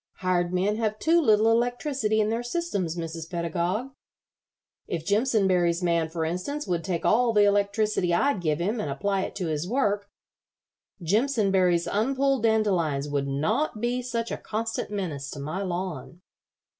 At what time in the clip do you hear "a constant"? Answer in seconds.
14.31-14.89